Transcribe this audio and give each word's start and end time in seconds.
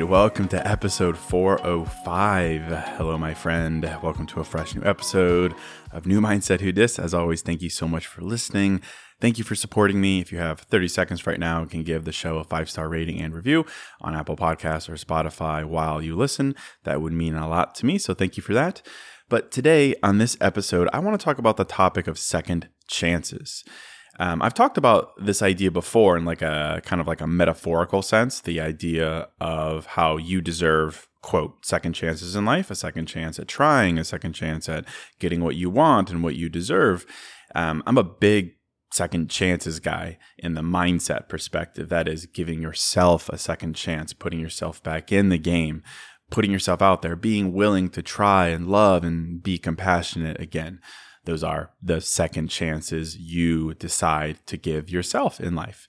Right, 0.00 0.08
welcome 0.08 0.46
to 0.46 0.68
episode 0.68 1.16
405. 1.16 2.62
Hello, 2.96 3.16
my 3.16 3.32
friend. 3.32 3.82
Welcome 4.02 4.26
to 4.26 4.40
a 4.40 4.44
fresh 4.44 4.74
new 4.74 4.82
episode 4.84 5.54
of 5.90 6.06
New 6.06 6.20
Mindset 6.20 6.60
Who 6.60 6.70
Dis. 6.70 6.98
As 6.98 7.14
always, 7.14 7.40
thank 7.40 7.62
you 7.62 7.70
so 7.70 7.88
much 7.88 8.06
for 8.06 8.20
listening. 8.20 8.82
Thank 9.22 9.38
you 9.38 9.44
for 9.44 9.54
supporting 9.54 9.98
me. 9.98 10.20
If 10.20 10.32
you 10.32 10.36
have 10.36 10.60
30 10.60 10.88
seconds 10.88 11.26
right 11.26 11.40
now, 11.40 11.64
can 11.64 11.82
give 11.82 12.04
the 12.04 12.12
show 12.12 12.36
a 12.36 12.44
five 12.44 12.68
star 12.68 12.90
rating 12.90 13.22
and 13.22 13.34
review 13.34 13.64
on 14.02 14.14
Apple 14.14 14.36
Podcasts 14.36 14.90
or 14.90 14.96
Spotify 14.96 15.64
while 15.64 16.02
you 16.02 16.14
listen. 16.14 16.54
That 16.84 17.00
would 17.00 17.14
mean 17.14 17.34
a 17.34 17.48
lot 17.48 17.74
to 17.76 17.86
me. 17.86 17.96
So 17.96 18.12
thank 18.12 18.36
you 18.36 18.42
for 18.42 18.52
that. 18.52 18.82
But 19.30 19.50
today 19.50 19.94
on 20.02 20.18
this 20.18 20.36
episode, 20.42 20.90
I 20.92 20.98
want 20.98 21.18
to 21.18 21.24
talk 21.24 21.38
about 21.38 21.56
the 21.56 21.64
topic 21.64 22.06
of 22.06 22.18
second 22.18 22.68
chances. 22.86 23.64
Um, 24.18 24.40
I've 24.42 24.54
talked 24.54 24.78
about 24.78 25.12
this 25.22 25.42
idea 25.42 25.70
before 25.70 26.16
in 26.16 26.24
like 26.24 26.42
a 26.42 26.80
kind 26.84 27.00
of 27.00 27.06
like 27.06 27.20
a 27.20 27.26
metaphorical 27.26 28.02
sense, 28.02 28.40
the 28.40 28.60
idea 28.60 29.28
of 29.40 29.86
how 29.86 30.16
you 30.16 30.40
deserve 30.40 31.08
quote 31.22 31.66
second 31.66 31.92
chances 31.92 32.36
in 32.36 32.44
life, 32.44 32.70
a 32.70 32.74
second 32.74 33.06
chance 33.06 33.38
at 33.38 33.48
trying, 33.48 33.98
a 33.98 34.04
second 34.04 34.32
chance 34.32 34.68
at 34.68 34.84
getting 35.18 35.42
what 35.42 35.56
you 35.56 35.68
want 35.68 36.10
and 36.10 36.22
what 36.22 36.36
you 36.36 36.48
deserve. 36.48 37.04
Um, 37.54 37.82
I'm 37.86 37.98
a 37.98 38.04
big 38.04 38.52
second 38.92 39.28
chances 39.28 39.80
guy 39.80 40.18
in 40.38 40.54
the 40.54 40.62
mindset 40.62 41.28
perspective. 41.28 41.88
That 41.88 42.08
is 42.08 42.26
giving 42.26 42.62
yourself 42.62 43.28
a 43.28 43.38
second 43.38 43.74
chance, 43.74 44.12
putting 44.12 44.40
yourself 44.40 44.82
back 44.82 45.12
in 45.12 45.28
the 45.28 45.38
game, 45.38 45.82
putting 46.30 46.50
yourself 46.52 46.80
out 46.80 47.02
there, 47.02 47.16
being 47.16 47.52
willing 47.52 47.88
to 47.90 48.02
try 48.02 48.48
and 48.48 48.68
love 48.68 49.04
and 49.04 49.42
be 49.42 49.58
compassionate 49.58 50.40
again. 50.40 50.80
Those 51.26 51.44
are 51.44 51.70
the 51.82 52.00
second 52.00 52.48
chances 52.48 53.16
you 53.16 53.74
decide 53.74 54.38
to 54.46 54.56
give 54.56 54.88
yourself 54.88 55.40
in 55.40 55.54
life. 55.54 55.86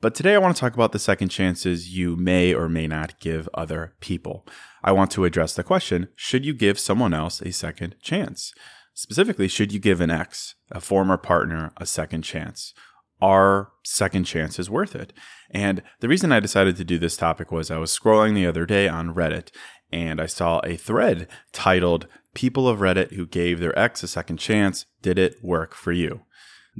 But 0.00 0.14
today 0.14 0.34
I 0.34 0.38
want 0.38 0.56
to 0.56 0.60
talk 0.60 0.74
about 0.74 0.92
the 0.92 0.98
second 0.98 1.28
chances 1.28 1.96
you 1.96 2.16
may 2.16 2.54
or 2.54 2.68
may 2.68 2.86
not 2.86 3.20
give 3.20 3.48
other 3.54 3.94
people. 4.00 4.46
I 4.82 4.92
want 4.92 5.10
to 5.12 5.24
address 5.24 5.54
the 5.54 5.62
question 5.62 6.08
should 6.16 6.44
you 6.44 6.54
give 6.54 6.78
someone 6.78 7.12
else 7.12 7.40
a 7.40 7.52
second 7.52 7.96
chance? 8.00 8.52
Specifically, 8.94 9.48
should 9.48 9.72
you 9.72 9.78
give 9.78 10.00
an 10.00 10.10
ex, 10.10 10.54
a 10.70 10.80
former 10.80 11.16
partner, 11.16 11.72
a 11.76 11.86
second 11.86 12.22
chance? 12.22 12.72
Are 13.20 13.70
second 13.84 14.24
chances 14.24 14.68
worth 14.68 14.94
it? 14.94 15.12
And 15.50 15.82
the 16.00 16.08
reason 16.08 16.32
I 16.32 16.40
decided 16.40 16.76
to 16.76 16.84
do 16.84 16.98
this 16.98 17.16
topic 17.16 17.52
was 17.52 17.70
I 17.70 17.78
was 17.78 17.96
scrolling 17.96 18.34
the 18.34 18.46
other 18.46 18.66
day 18.66 18.88
on 18.88 19.14
Reddit 19.14 19.50
and 19.92 20.20
I 20.20 20.26
saw 20.26 20.60
a 20.64 20.76
thread 20.76 21.28
titled 21.52 22.06
People 22.34 22.68
of 22.68 22.78
Reddit 22.80 23.12
Who 23.12 23.26
Gave 23.26 23.60
Their 23.60 23.78
Ex 23.78 24.02
a 24.02 24.08
Second 24.08 24.38
Chance. 24.38 24.86
Did 25.02 25.18
it 25.18 25.42
work 25.42 25.74
for 25.74 25.92
you? 25.92 26.22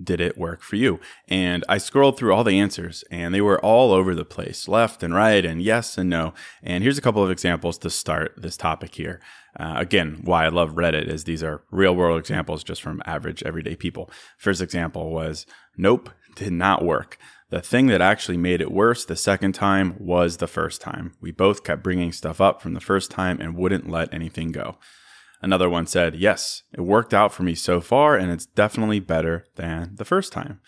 Did 0.03 0.23
it 0.23 0.39
work 0.39 0.63
for 0.63 0.77
you? 0.77 1.01
And 1.29 1.65
I 1.69 1.77
scrolled 1.77 2.17
through 2.17 2.33
all 2.33 2.45
the 2.45 2.59
answers 2.59 3.05
and 3.11 3.35
they 3.35 3.43
were 3.43 3.63
all 3.63 3.93
over 3.93 4.15
the 4.15 4.25
place, 4.25 4.67
left 4.67 5.03
and 5.03 5.15
right, 5.15 5.45
and 5.45 5.61
yes 5.61 5.99
and 5.99 6.09
no. 6.09 6.33
And 6.63 6.83
here's 6.83 6.97
a 6.97 7.03
couple 7.03 7.23
of 7.23 7.31
examples 7.31 7.77
to 7.79 7.91
start 7.91 8.35
this 8.39 8.57
topic 8.57 8.95
here. 8.95 9.21
Uh, 9.61 9.75
again, 9.77 10.21
why 10.25 10.47
I 10.47 10.49
love 10.49 10.77
Reddit 10.77 11.07
is 11.07 11.25
these 11.25 11.43
are 11.43 11.63
real 11.71 11.95
world 11.95 12.19
examples 12.19 12.65
just 12.65 12.81
from 12.81 13.03
average 13.05 13.43
everyday 13.43 13.77
people. 13.77 14.11
First 14.39 14.63
example 14.63 15.11
was 15.11 15.45
nope, 15.77 16.09
did 16.37 16.55
not 16.55 16.83
work. 16.83 17.19
The 17.51 17.61
thing 17.61 17.89
that 17.89 18.01
actually 18.01 18.39
made 18.39 18.63
it 18.63 18.73
worse 18.73 19.05
the 19.05 19.15
second 19.15 19.53
time 19.53 19.97
was 19.99 20.39
the 20.39 20.47
first 20.47 20.81
time. 20.81 21.13
We 21.21 21.33
both 21.33 21.65
kept 21.65 21.83
bringing 21.83 22.13
stuff 22.13 22.41
up 22.41 22.63
from 22.63 22.73
the 22.73 22.81
first 22.81 23.11
time 23.11 23.43
and 23.43 23.55
wouldn't 23.55 23.91
let 23.91 24.15
anything 24.15 24.53
go. 24.53 24.79
Another 25.43 25.69
one 25.69 25.87
said, 25.87 26.15
Yes, 26.15 26.63
it 26.73 26.83
worked 26.83 27.13
out 27.13 27.33
for 27.33 27.43
me 27.43 27.55
so 27.55 27.81
far, 27.81 28.17
and 28.17 28.31
it's 28.31 28.47
definitely 28.47 29.01
better 29.01 29.47
than 29.57 29.97
the 29.97 30.05
first 30.05 30.33
time. 30.33 30.61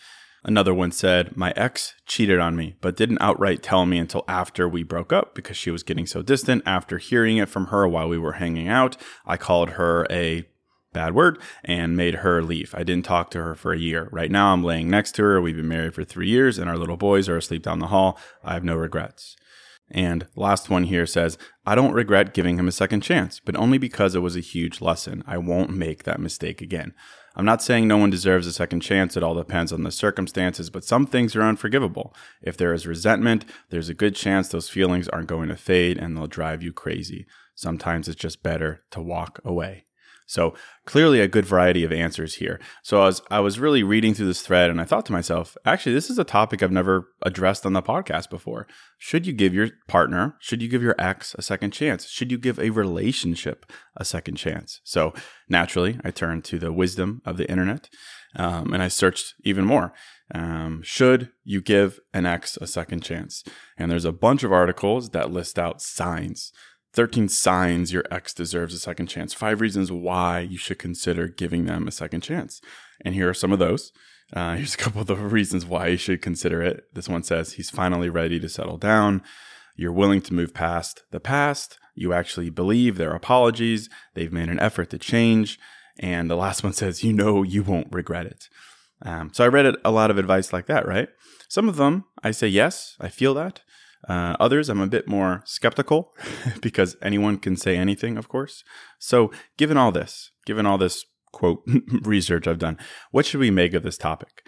Another 0.43 0.73
one 0.73 0.91
said, 0.91 1.35
My 1.35 1.53
ex 1.55 1.95
cheated 2.05 2.39
on 2.39 2.55
me, 2.55 2.75
but 2.81 2.97
didn't 2.97 3.21
outright 3.21 3.63
tell 3.63 3.85
me 3.85 3.97
until 3.97 4.25
after 4.27 4.67
we 4.67 4.83
broke 4.83 5.11
up 5.11 5.33
because 5.33 5.57
she 5.57 5.71
was 5.71 5.81
getting 5.81 6.05
so 6.05 6.21
distant. 6.21 6.61
After 6.65 6.97
hearing 6.97 7.37
it 7.37 7.49
from 7.49 7.67
her 7.67 7.87
while 7.87 8.09
we 8.09 8.19
were 8.19 8.33
hanging 8.33 8.67
out, 8.67 8.97
I 9.25 9.37
called 9.37 9.71
her 9.71 10.05
a 10.11 10.45
bad 10.93 11.15
word 11.15 11.39
and 11.63 11.97
made 11.97 12.15
her 12.15 12.43
leave. 12.43 12.75
I 12.75 12.83
didn't 12.83 13.05
talk 13.05 13.31
to 13.31 13.41
her 13.43 13.55
for 13.55 13.73
a 13.73 13.79
year. 13.79 14.07
Right 14.11 14.31
now, 14.31 14.53
I'm 14.53 14.63
laying 14.63 14.89
next 14.89 15.13
to 15.15 15.23
her. 15.23 15.41
We've 15.41 15.55
been 15.55 15.67
married 15.67 15.95
for 15.95 16.03
three 16.03 16.29
years, 16.29 16.57
and 16.57 16.69
our 16.69 16.77
little 16.77 16.97
boys 16.97 17.27
are 17.27 17.37
asleep 17.37 17.63
down 17.63 17.79
the 17.79 17.87
hall. 17.87 18.19
I 18.43 18.53
have 18.53 18.63
no 18.63 18.75
regrets. 18.75 19.35
And 19.91 20.27
last 20.35 20.69
one 20.69 20.85
here 20.85 21.05
says, 21.05 21.37
I 21.65 21.75
don't 21.75 21.93
regret 21.93 22.33
giving 22.33 22.57
him 22.57 22.67
a 22.67 22.71
second 22.71 23.01
chance, 23.01 23.39
but 23.39 23.55
only 23.55 23.77
because 23.77 24.15
it 24.15 24.19
was 24.19 24.35
a 24.35 24.41
huge 24.41 24.81
lesson. 24.81 25.23
I 25.27 25.37
won't 25.37 25.69
make 25.69 26.03
that 26.03 26.19
mistake 26.19 26.61
again. 26.61 26.93
I'm 27.35 27.45
not 27.45 27.61
saying 27.61 27.87
no 27.87 27.97
one 27.97 28.09
deserves 28.09 28.47
a 28.47 28.53
second 28.53 28.79
chance. 28.79 29.15
It 29.15 29.23
all 29.23 29.35
depends 29.35 29.73
on 29.73 29.83
the 29.83 29.91
circumstances, 29.91 30.69
but 30.69 30.85
some 30.85 31.05
things 31.05 31.35
are 31.35 31.43
unforgivable. 31.43 32.15
If 32.41 32.57
there 32.57 32.73
is 32.73 32.87
resentment, 32.87 33.45
there's 33.69 33.89
a 33.89 33.93
good 33.93 34.15
chance 34.15 34.47
those 34.47 34.69
feelings 34.69 35.07
aren't 35.09 35.27
going 35.27 35.49
to 35.49 35.57
fade 35.57 35.97
and 35.97 36.15
they'll 36.15 36.27
drive 36.27 36.63
you 36.63 36.71
crazy. 36.71 37.27
Sometimes 37.53 38.07
it's 38.07 38.19
just 38.19 38.41
better 38.41 38.83
to 38.91 39.01
walk 39.01 39.39
away. 39.43 39.85
So 40.25 40.55
clearly 40.85 41.19
a 41.19 41.27
good 41.27 41.45
variety 41.45 41.83
of 41.83 41.91
answers 41.91 42.35
here. 42.35 42.59
So 42.83 43.01
I 43.01 43.05
was 43.05 43.21
I 43.29 43.39
was 43.39 43.59
really 43.59 43.83
reading 43.83 44.13
through 44.13 44.27
this 44.27 44.41
thread 44.41 44.69
and 44.69 44.81
I 44.81 44.85
thought 44.85 45.05
to 45.07 45.13
myself, 45.13 45.55
actually 45.65 45.93
this 45.93 46.09
is 46.09 46.17
a 46.17 46.23
topic 46.23 46.63
I've 46.63 46.71
never 46.71 47.09
addressed 47.21 47.65
on 47.65 47.73
the 47.73 47.81
podcast 47.81 48.29
before. 48.29 48.67
Should 48.97 49.27
you 49.27 49.33
give 49.33 49.53
your 49.53 49.69
partner, 49.87 50.35
should 50.39 50.61
you 50.61 50.67
give 50.67 50.81
your 50.81 50.95
ex 50.97 51.35
a 51.37 51.41
second 51.41 51.71
chance? 51.71 52.07
Should 52.07 52.31
you 52.31 52.37
give 52.37 52.59
a 52.59 52.71
relationship 52.71 53.71
a 53.97 54.05
second 54.05 54.35
chance? 54.35 54.81
So 54.83 55.13
naturally, 55.47 55.99
I 56.03 56.11
turned 56.11 56.43
to 56.45 56.57
the 56.57 56.73
wisdom 56.73 57.21
of 57.25 57.37
the 57.37 57.49
internet 57.49 57.89
um, 58.35 58.73
and 58.73 58.81
I 58.81 58.87
searched 58.87 59.35
even 59.43 59.65
more. 59.65 59.93
Um, 60.33 60.81
should 60.83 61.29
you 61.43 61.61
give 61.61 61.99
an 62.13 62.25
ex 62.25 62.57
a 62.57 62.65
second 62.67 63.01
chance? 63.01 63.43
And 63.77 63.91
there's 63.91 64.05
a 64.05 64.11
bunch 64.11 64.43
of 64.43 64.51
articles 64.51 65.11
that 65.11 65.31
list 65.31 65.59
out 65.59 65.81
signs 65.81 66.51
13 66.95 67.27
signs 67.27 67.91
your 67.91 68.05
ex 68.09 68.33
deserves 68.33 68.73
a 68.73 68.79
second 68.79 69.07
chance. 69.07 69.33
Five 69.33 69.59
reasons 69.59 69.91
why 69.91 70.39
you 70.39 70.57
should 70.57 70.79
consider 70.79 71.27
giving 71.27 71.65
them 71.65 71.87
a 71.87 71.91
second 71.91 72.21
chance. 72.21 72.61
And 73.01 73.13
here 73.13 73.29
are 73.29 73.33
some 73.33 73.51
of 73.51 73.59
those. 73.59 73.91
Uh, 74.33 74.55
here's 74.55 74.73
a 74.73 74.77
couple 74.77 75.01
of 75.01 75.07
the 75.07 75.15
reasons 75.15 75.65
why 75.65 75.87
you 75.87 75.97
should 75.97 76.21
consider 76.21 76.61
it. 76.61 76.85
This 76.93 77.09
one 77.09 77.23
says 77.23 77.53
he's 77.53 77.69
finally 77.69 78.09
ready 78.09 78.39
to 78.39 78.49
settle 78.49 78.77
down. 78.77 79.21
You're 79.75 79.91
willing 79.91 80.21
to 80.21 80.33
move 80.33 80.53
past 80.53 81.03
the 81.11 81.19
past. 81.19 81.77
You 81.95 82.13
actually 82.13 82.49
believe 82.49 82.97
their 82.97 83.13
apologies. 83.13 83.89
They've 84.13 84.31
made 84.31 84.49
an 84.49 84.59
effort 84.59 84.89
to 84.91 84.97
change. 84.97 85.59
And 85.99 86.29
the 86.29 86.37
last 86.37 86.63
one 86.63 86.73
says, 86.73 87.03
you 87.03 87.11
know, 87.11 87.43
you 87.43 87.61
won't 87.61 87.93
regret 87.93 88.25
it. 88.25 88.47
Um, 89.01 89.31
so 89.33 89.43
I 89.43 89.49
read 89.49 89.75
a 89.83 89.91
lot 89.91 90.11
of 90.11 90.17
advice 90.17 90.53
like 90.53 90.67
that, 90.67 90.87
right? 90.87 91.09
Some 91.49 91.67
of 91.67 91.75
them 91.75 92.05
I 92.23 92.31
say, 92.31 92.47
yes, 92.47 92.95
I 92.99 93.09
feel 93.09 93.33
that. 93.33 93.61
Uh, 94.07 94.35
others, 94.39 94.69
I'm 94.69 94.81
a 94.81 94.87
bit 94.87 95.07
more 95.07 95.41
skeptical 95.45 96.13
because 96.61 96.95
anyone 97.01 97.37
can 97.37 97.55
say 97.55 97.75
anything, 97.75 98.17
of 98.17 98.27
course. 98.27 98.63
So, 98.99 99.31
given 99.57 99.77
all 99.77 99.91
this, 99.91 100.31
given 100.45 100.65
all 100.65 100.77
this 100.77 101.05
quote 101.31 101.63
research 102.03 102.47
I've 102.47 102.59
done, 102.59 102.77
what 103.11 103.25
should 103.25 103.39
we 103.39 103.51
make 103.51 103.73
of 103.73 103.83
this 103.83 103.97
topic? 103.97 104.43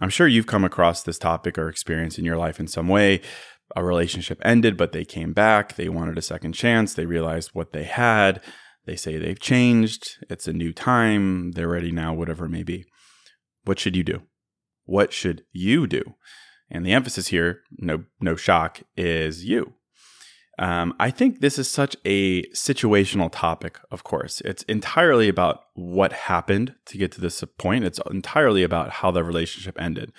I'm 0.00 0.10
sure 0.10 0.26
you've 0.26 0.46
come 0.46 0.64
across 0.64 1.02
this 1.02 1.18
topic 1.18 1.58
or 1.58 1.68
experience 1.68 2.18
in 2.18 2.24
your 2.24 2.38
life 2.38 2.58
in 2.58 2.66
some 2.66 2.88
way. 2.88 3.20
A 3.76 3.84
relationship 3.84 4.40
ended, 4.44 4.76
but 4.76 4.92
they 4.92 5.04
came 5.04 5.32
back. 5.32 5.76
They 5.76 5.88
wanted 5.88 6.18
a 6.18 6.22
second 6.22 6.52
chance. 6.52 6.94
They 6.94 7.06
realized 7.06 7.50
what 7.52 7.72
they 7.72 7.84
had. 7.84 8.42
They 8.84 8.96
say 8.96 9.16
they've 9.16 9.38
changed. 9.38 10.18
It's 10.28 10.48
a 10.48 10.52
new 10.52 10.72
time. 10.72 11.52
They're 11.52 11.68
ready 11.68 11.92
now, 11.92 12.12
whatever 12.14 12.46
it 12.46 12.50
may 12.50 12.62
be. 12.62 12.84
What 13.64 13.78
should 13.78 13.96
you 13.96 14.02
do? 14.02 14.22
What 14.84 15.12
should 15.12 15.44
you 15.52 15.86
do? 15.86 16.14
And 16.72 16.86
the 16.86 16.92
emphasis 16.92 17.28
here, 17.28 17.60
no, 17.78 18.04
no 18.20 18.34
shock, 18.34 18.80
is 18.96 19.44
you. 19.44 19.74
Um, 20.58 20.94
I 20.98 21.10
think 21.10 21.40
this 21.40 21.58
is 21.58 21.68
such 21.70 21.96
a 22.04 22.44
situational 22.48 23.30
topic, 23.30 23.78
of 23.90 24.04
course. 24.04 24.40
It's 24.42 24.62
entirely 24.64 25.28
about 25.28 25.64
what 25.74 26.12
happened 26.12 26.74
to 26.86 26.98
get 26.98 27.12
to 27.12 27.20
this 27.20 27.44
point. 27.58 27.84
It's 27.84 28.00
entirely 28.10 28.62
about 28.62 28.90
how 28.90 29.10
the 29.10 29.22
relationship 29.22 29.80
ended, 29.80 30.12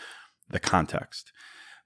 the 0.49 0.59
context. 0.59 1.31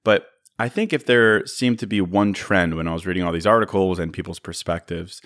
But 0.04 0.28
I 0.60 0.70
think 0.70 0.92
if 0.92 1.06
there 1.06 1.46
seemed 1.46 1.80
to 1.80 1.88
be 1.88 2.02
one 2.02 2.34
trend 2.34 2.76
when 2.76 2.88
I 2.88 2.94
was 2.94 3.06
reading 3.06 3.24
all 3.24 3.32
these 3.32 3.46
articles 3.46 4.00
and 4.00 4.14
people's 4.14 4.40
perspectives, 4.40 5.22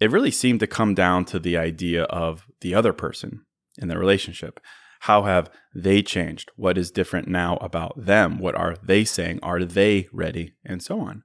it 0.00 0.10
really 0.10 0.30
seemed 0.30 0.60
to 0.60 0.66
come 0.66 0.94
down 0.94 1.24
to 1.26 1.38
the 1.38 1.56
idea 1.56 2.04
of 2.04 2.46
the 2.60 2.74
other 2.74 2.92
person 2.92 3.42
in 3.78 3.88
the 3.88 3.98
relationship. 3.98 4.60
How 5.00 5.22
have 5.22 5.50
they 5.74 6.02
changed? 6.02 6.50
What 6.56 6.78
is 6.78 6.90
different 6.90 7.28
now 7.28 7.56
about 7.56 7.94
them? 7.96 8.38
What 8.38 8.54
are 8.54 8.76
they 8.82 9.04
saying? 9.04 9.40
Are 9.42 9.64
they 9.64 10.08
ready? 10.12 10.54
And 10.64 10.82
so 10.82 11.00
on. 11.00 11.22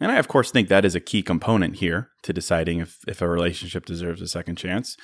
And 0.00 0.10
I, 0.10 0.16
of 0.16 0.28
course, 0.28 0.50
think 0.50 0.68
that 0.68 0.84
is 0.84 0.94
a 0.94 1.00
key 1.00 1.22
component 1.22 1.76
here 1.76 2.10
to 2.22 2.32
deciding 2.32 2.80
if, 2.80 2.98
if 3.06 3.20
a 3.20 3.28
relationship 3.28 3.84
deserves 3.84 4.22
a 4.22 4.28
second 4.28 4.56
chance. 4.56 4.96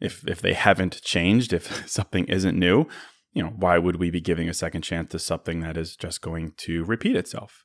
If, 0.00 0.26
if 0.26 0.40
they 0.40 0.54
haven't 0.54 1.02
changed, 1.02 1.52
if 1.52 1.88
something 1.90 2.26
isn't 2.26 2.58
new, 2.58 2.86
you 3.32 3.42
know, 3.42 3.50
why 3.50 3.78
would 3.78 3.96
we 3.96 4.10
be 4.10 4.20
giving 4.20 4.48
a 4.48 4.54
second 4.54 4.82
chance 4.82 5.10
to 5.12 5.18
something 5.18 5.60
that 5.60 5.76
is 5.76 5.96
just 5.96 6.20
going 6.20 6.52
to 6.58 6.84
repeat 6.84 7.16
itself? 7.16 7.62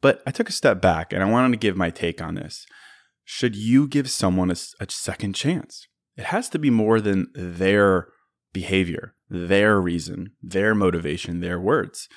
But 0.00 0.22
I 0.26 0.30
took 0.30 0.48
a 0.48 0.52
step 0.52 0.80
back 0.80 1.12
and 1.12 1.22
I 1.22 1.30
wanted 1.30 1.52
to 1.52 1.58
give 1.58 1.76
my 1.76 1.90
take 1.90 2.22
on 2.22 2.34
this. 2.34 2.66
Should 3.24 3.56
you 3.56 3.88
give 3.88 4.10
someone 4.10 4.50
a, 4.50 4.56
a 4.80 4.86
second 4.88 5.34
chance? 5.34 5.88
It 6.16 6.26
has 6.26 6.48
to 6.50 6.58
be 6.58 6.70
more 6.70 7.00
than 7.00 7.26
their 7.34 8.08
behavior, 8.56 9.12
their 9.28 9.78
reason, 9.78 10.32
their 10.42 10.74
motivation, 10.74 11.40
their 11.40 11.60
words. 11.60 12.08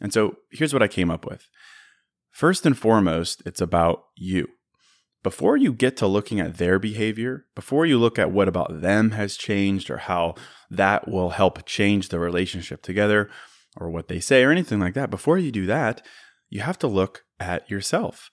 And 0.00 0.10
so 0.10 0.36
here's 0.50 0.72
what 0.72 0.82
I 0.82 0.88
came 0.88 1.10
up 1.10 1.26
with. 1.26 1.48
First 2.30 2.64
and 2.64 2.78
foremost, 2.78 3.42
it's 3.44 3.60
about 3.60 4.04
you. 4.16 4.48
Before 5.22 5.58
you 5.58 5.74
get 5.74 5.98
to 5.98 6.06
looking 6.06 6.40
at 6.40 6.56
their 6.56 6.78
behavior, 6.78 7.44
before 7.54 7.84
you 7.84 7.98
look 7.98 8.18
at 8.18 8.32
what 8.32 8.48
about 8.48 8.80
them 8.80 9.10
has 9.10 9.36
changed 9.36 9.90
or 9.90 9.98
how 9.98 10.34
that 10.70 11.08
will 11.08 11.30
help 11.30 11.66
change 11.66 12.08
the 12.08 12.18
relationship 12.18 12.80
together 12.80 13.28
or 13.76 13.90
what 13.90 14.08
they 14.08 14.18
say 14.18 14.42
or 14.42 14.50
anything 14.50 14.80
like 14.80 14.94
that, 14.94 15.10
before 15.10 15.36
you 15.36 15.52
do 15.52 15.66
that, 15.66 16.00
you 16.48 16.62
have 16.62 16.78
to 16.78 16.86
look 16.86 17.24
at 17.38 17.70
yourself. 17.70 18.30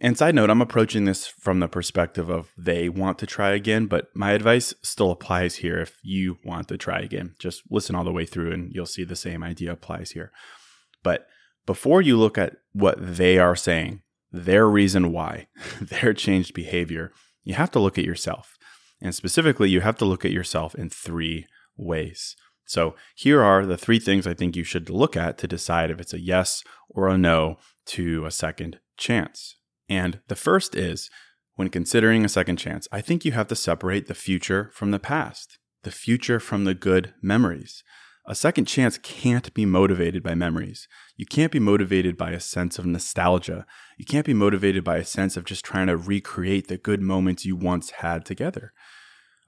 And 0.00 0.16
side 0.16 0.36
note, 0.36 0.48
I'm 0.48 0.62
approaching 0.62 1.06
this 1.06 1.26
from 1.26 1.58
the 1.58 1.66
perspective 1.66 2.28
of 2.28 2.52
they 2.56 2.88
want 2.88 3.18
to 3.18 3.26
try 3.26 3.50
again, 3.50 3.86
but 3.86 4.14
my 4.14 4.30
advice 4.30 4.72
still 4.80 5.10
applies 5.10 5.56
here 5.56 5.78
if 5.78 5.98
you 6.02 6.38
want 6.44 6.68
to 6.68 6.78
try 6.78 7.00
again. 7.00 7.34
Just 7.40 7.62
listen 7.68 7.96
all 7.96 8.04
the 8.04 8.12
way 8.12 8.24
through 8.24 8.52
and 8.52 8.72
you'll 8.72 8.86
see 8.86 9.02
the 9.02 9.16
same 9.16 9.42
idea 9.42 9.72
applies 9.72 10.12
here. 10.12 10.30
But 11.02 11.26
before 11.66 12.00
you 12.00 12.16
look 12.16 12.38
at 12.38 12.56
what 12.72 12.96
they 13.00 13.38
are 13.38 13.56
saying, 13.56 14.02
their 14.30 14.68
reason 14.68 15.12
why, 15.12 15.48
their 15.80 16.14
changed 16.14 16.54
behavior, 16.54 17.12
you 17.42 17.54
have 17.54 17.70
to 17.72 17.80
look 17.80 17.98
at 17.98 18.04
yourself. 18.04 18.56
And 19.00 19.14
specifically, 19.14 19.68
you 19.68 19.80
have 19.80 19.96
to 19.98 20.04
look 20.04 20.24
at 20.24 20.32
yourself 20.32 20.74
in 20.74 20.90
three 20.90 21.46
ways. 21.76 22.36
So, 22.66 22.96
here 23.14 23.42
are 23.42 23.64
the 23.64 23.78
three 23.78 23.98
things 23.98 24.26
I 24.26 24.34
think 24.34 24.54
you 24.54 24.64
should 24.64 24.90
look 24.90 25.16
at 25.16 25.38
to 25.38 25.48
decide 25.48 25.90
if 25.90 26.00
it's 26.00 26.12
a 26.12 26.20
yes 26.20 26.62
or 26.90 27.08
a 27.08 27.16
no 27.16 27.56
to 27.86 28.26
a 28.26 28.30
second 28.30 28.80
chance. 28.96 29.56
And 29.88 30.20
the 30.28 30.36
first 30.36 30.74
is 30.74 31.10
when 31.56 31.70
considering 31.70 32.24
a 32.24 32.28
second 32.28 32.56
chance, 32.56 32.86
I 32.92 33.00
think 33.00 33.24
you 33.24 33.32
have 33.32 33.48
to 33.48 33.56
separate 33.56 34.06
the 34.06 34.14
future 34.14 34.70
from 34.72 34.90
the 34.90 34.98
past, 34.98 35.58
the 35.82 35.90
future 35.90 36.38
from 36.38 36.64
the 36.64 36.74
good 36.74 37.14
memories. 37.22 37.82
A 38.26 38.34
second 38.34 38.66
chance 38.66 38.98
can't 38.98 39.52
be 39.54 39.64
motivated 39.64 40.22
by 40.22 40.34
memories. 40.34 40.86
You 41.16 41.24
can't 41.24 41.50
be 41.50 41.58
motivated 41.58 42.18
by 42.18 42.32
a 42.32 42.40
sense 42.40 42.78
of 42.78 42.84
nostalgia. 42.84 43.64
You 43.96 44.04
can't 44.04 44.26
be 44.26 44.34
motivated 44.34 44.84
by 44.84 44.98
a 44.98 45.04
sense 45.04 45.36
of 45.36 45.44
just 45.44 45.64
trying 45.64 45.86
to 45.86 45.96
recreate 45.96 46.68
the 46.68 46.76
good 46.76 47.00
moments 47.00 47.46
you 47.46 47.56
once 47.56 47.90
had 47.90 48.26
together. 48.26 48.74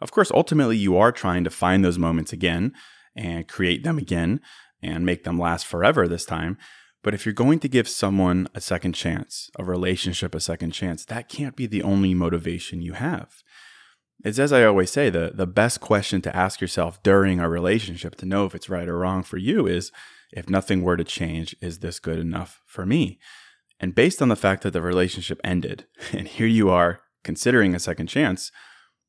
Of 0.00 0.12
course, 0.12 0.32
ultimately, 0.34 0.78
you 0.78 0.96
are 0.96 1.12
trying 1.12 1.44
to 1.44 1.50
find 1.50 1.84
those 1.84 1.98
moments 1.98 2.32
again 2.32 2.72
and 3.14 3.46
create 3.46 3.84
them 3.84 3.98
again 3.98 4.40
and 4.82 5.04
make 5.04 5.24
them 5.24 5.38
last 5.38 5.66
forever 5.66 6.08
this 6.08 6.24
time. 6.24 6.56
But 7.02 7.14
if 7.14 7.24
you're 7.24 7.32
going 7.32 7.60
to 7.60 7.68
give 7.68 7.88
someone 7.88 8.48
a 8.54 8.60
second 8.60 8.92
chance, 8.92 9.50
a 9.58 9.64
relationship 9.64 10.34
a 10.34 10.40
second 10.40 10.72
chance, 10.72 11.04
that 11.06 11.28
can't 11.28 11.56
be 11.56 11.66
the 11.66 11.82
only 11.82 12.12
motivation 12.12 12.82
you 12.82 12.92
have. 12.92 13.42
It's 14.22 14.38
as 14.38 14.52
I 14.52 14.64
always 14.64 14.90
say, 14.90 15.08
the, 15.08 15.32
the 15.34 15.46
best 15.46 15.80
question 15.80 16.20
to 16.22 16.36
ask 16.36 16.60
yourself 16.60 17.02
during 17.02 17.40
a 17.40 17.48
relationship 17.48 18.16
to 18.16 18.26
know 18.26 18.44
if 18.44 18.54
it's 18.54 18.68
right 18.68 18.88
or 18.88 18.98
wrong 18.98 19.22
for 19.22 19.38
you 19.38 19.66
is 19.66 19.92
if 20.30 20.50
nothing 20.50 20.82
were 20.82 20.96
to 20.96 21.04
change, 21.04 21.56
is 21.62 21.78
this 21.78 21.98
good 21.98 22.18
enough 22.18 22.62
for 22.66 22.84
me? 22.84 23.18
And 23.80 23.94
based 23.94 24.20
on 24.20 24.28
the 24.28 24.36
fact 24.36 24.62
that 24.62 24.72
the 24.72 24.82
relationship 24.82 25.40
ended, 25.42 25.86
and 26.12 26.28
here 26.28 26.46
you 26.46 26.68
are 26.68 27.00
considering 27.24 27.74
a 27.74 27.80
second 27.80 28.08
chance, 28.08 28.52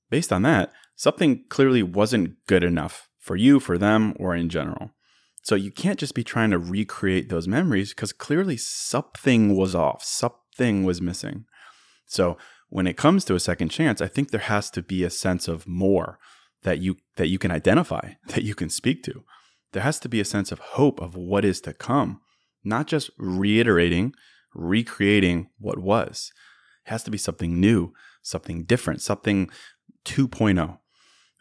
based 0.10 0.32
on 0.32 0.44
that, 0.44 0.72
something 0.96 1.44
clearly 1.50 1.84
wasn't 1.84 2.36
good 2.48 2.64
enough 2.64 3.10
for 3.20 3.36
you, 3.36 3.60
for 3.60 3.78
them, 3.78 4.16
or 4.18 4.34
in 4.34 4.50
general. 4.50 4.92
So 5.42 5.56
you 5.56 5.72
can't 5.72 6.00
just 6.00 6.14
be 6.14 6.24
trying 6.24 6.52
to 6.52 6.60
recreate 6.60 7.30
those 7.30 7.48
memories 7.48 7.90
because 7.90 8.14
clearly 8.14 8.58
something 8.58 9.56
was 9.56 9.74
off, 9.74 10.04
something 10.04 10.84
was 10.84 11.02
missing. 11.02 11.46
So 12.06 12.38
when 12.70 12.88
it 12.88 12.98
comes 12.98 13.26
to 13.26 13.36
a 13.36 13.40
second 13.40 13.70
chance, 13.70 14.02
I 14.02 14.08
think 14.08 14.30
there 14.30 14.42
has 14.42 14.70
to 14.72 14.82
be 14.82 15.04
a 15.04 15.10
sense 15.10 15.48
of 15.48 15.68
more 15.68 16.20
that 16.64 16.80
you 16.80 16.98
that 17.16 17.28
you 17.28 17.40
can 17.40 17.52
identify, 17.52 18.14
that 18.28 18.44
you 18.44 18.56
can 18.56 18.70
speak 18.70 19.04
to. 19.04 19.24
There 19.74 19.84
has 19.84 20.00
to 20.00 20.10
be 20.10 20.20
a 20.20 20.26
sense 20.26 20.52
of 20.52 20.60
hope 20.60 21.02
of 21.02 21.16
what 21.16 21.46
is 21.46 21.62
to 21.62 21.74
come, 21.74 22.22
not 22.64 22.88
just 22.88 23.10
reiterating, 23.18 24.14
recreating 24.54 25.50
what 25.58 25.80
was. 25.80 26.32
It 26.86 26.90
has 26.90 27.04
to 27.04 27.12
be 27.12 27.18
something 27.18 27.60
new, 27.60 27.94
something 28.22 28.66
different, 28.66 29.02
something 29.02 29.50
2.0. 30.06 30.78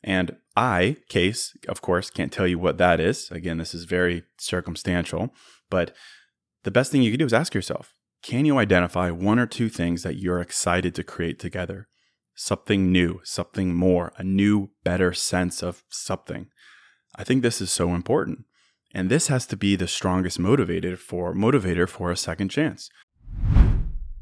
And 0.04 0.37
I, 0.61 0.99
case, 1.09 1.57
of 1.69 1.81
course, 1.81 2.11
can't 2.11 2.31
tell 2.31 2.47
you 2.47 2.59
what 2.59 2.76
that 2.76 3.00
is. 3.00 3.31
Again, 3.31 3.57
this 3.57 3.75
is 3.75 3.85
very 3.85 4.25
circumstantial, 4.38 5.33
but 5.71 5.97
the 6.64 6.71
best 6.71 6.93
thing 6.93 7.00
you 7.00 7.11
can 7.11 7.19
do 7.19 7.25
is 7.25 7.33
ask 7.33 7.55
yourself 7.55 7.95
can 8.23 8.45
you 8.45 8.59
identify 8.59 9.11
one 9.11 9.38
or 9.38 9.47
two 9.47 9.71
things 9.71 10.02
that 10.02 10.17
you're 10.17 10.43
excited 10.43 10.95
to 10.95 11.02
create 11.02 11.38
together? 11.38 11.88
Something 12.35 12.93
new, 12.93 13.21
something 13.25 13.75
more, 13.75 14.12
a 14.19 14.23
new, 14.23 14.69
better 14.85 15.14
sense 15.14 15.62
of 15.62 15.83
something. 15.88 16.49
I 17.17 17.25
think 17.25 17.43
this 17.43 17.62
is 17.62 17.73
so 17.73 17.95
important. 17.95 18.45
And 18.93 19.09
this 19.09 19.29
has 19.29 19.47
to 19.47 19.57
be 19.57 19.76
the 19.76 19.88
strongest 19.88 20.38
motivator 20.38 20.99
for 20.99 21.35
motivator 21.35 21.88
for 21.88 22.11
a 22.11 22.17
second 22.17 22.50
chance. 22.50 22.90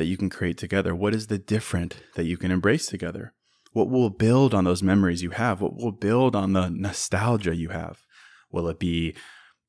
that 0.00 0.06
you 0.06 0.16
can 0.16 0.30
create 0.30 0.56
together? 0.56 0.94
What 0.94 1.14
is 1.14 1.26
the 1.26 1.36
different 1.36 1.96
that 2.14 2.24
you 2.24 2.38
can 2.38 2.50
embrace 2.50 2.86
together? 2.86 3.34
What 3.72 3.90
will 3.90 4.08
build 4.08 4.54
on 4.54 4.64
those 4.64 4.82
memories 4.82 5.22
you 5.22 5.30
have? 5.32 5.60
What 5.60 5.76
will 5.76 5.92
build 5.92 6.34
on 6.34 6.54
the 6.54 6.70
nostalgia 6.70 7.54
you 7.54 7.68
have? 7.68 7.98
Will 8.50 8.66
it 8.68 8.78
be 8.78 9.14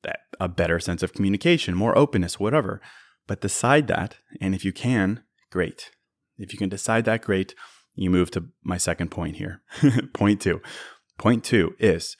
that 0.04 0.20
a 0.40 0.48
better 0.48 0.80
sense 0.80 1.02
of 1.02 1.12
communication, 1.12 1.74
more 1.74 1.96
openness, 1.98 2.40
whatever? 2.40 2.80
But 3.26 3.42
decide 3.42 3.88
that, 3.88 4.16
and 4.40 4.54
if 4.54 4.64
you 4.64 4.72
can, 4.72 5.22
great. 5.50 5.90
If 6.38 6.54
you 6.54 6.58
can 6.58 6.70
decide 6.70 7.04
that, 7.04 7.20
great. 7.20 7.54
You 7.94 8.08
move 8.08 8.30
to 8.30 8.46
my 8.64 8.78
second 8.78 9.10
point 9.10 9.36
here. 9.36 9.60
point 10.14 10.40
two. 10.40 10.62
Point 11.18 11.44
two 11.44 11.74
is 11.78 12.16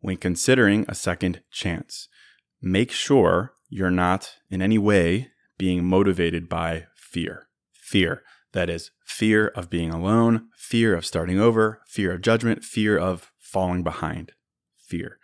when 0.00 0.18
considering 0.18 0.84
a 0.88 0.94
second 0.94 1.40
chance, 1.50 2.06
make 2.60 2.92
sure 2.92 3.54
you're 3.70 3.90
not 3.90 4.34
in 4.50 4.60
any 4.60 4.76
way 4.76 5.30
being 5.60 5.84
motivated 5.84 6.48
by 6.48 6.86
fear. 7.10 7.48
Fear. 7.72 8.22
That 8.52 8.68
is 8.68 8.90
fear 9.04 9.48
of 9.48 9.70
being 9.70 9.90
alone, 9.90 10.48
fear 10.56 10.94
of 10.94 11.06
starting 11.06 11.38
over, 11.38 11.82
fear 11.86 12.12
of 12.12 12.22
judgment, 12.22 12.64
fear 12.64 12.98
of 12.98 13.30
falling 13.38 13.82
behind. 13.82 14.32
Fear. 14.88 15.18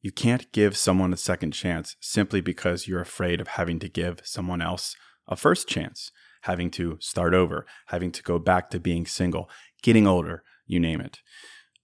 You 0.00 0.12
can't 0.12 0.50
give 0.52 0.76
someone 0.76 1.12
a 1.12 1.18
second 1.18 1.52
chance 1.52 1.96
simply 2.00 2.40
because 2.40 2.86
you're 2.86 3.02
afraid 3.02 3.40
of 3.40 3.48
having 3.48 3.78
to 3.80 3.88
give 3.88 4.20
someone 4.24 4.62
else 4.62 4.96
a 5.28 5.36
first 5.36 5.68
chance, 5.68 6.10
having 6.42 6.70
to 6.72 6.96
start 7.00 7.34
over, 7.34 7.66
having 7.88 8.10
to 8.12 8.22
go 8.22 8.38
back 8.38 8.70
to 8.70 8.80
being 8.80 9.04
single, 9.04 9.50
getting 9.82 10.06
older, 10.06 10.42
you 10.66 10.80
name 10.80 11.00
it. 11.00 11.20